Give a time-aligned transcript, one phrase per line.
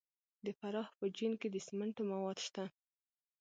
[0.45, 2.63] د فراه په جوین کې د سمنټو مواد شته.